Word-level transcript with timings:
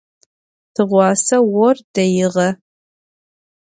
Tığuase 0.73 1.37
vor 1.51 1.75
deiğe. 1.93 2.47